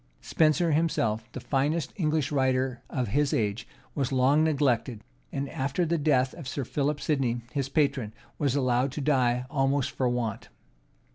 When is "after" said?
5.47-5.85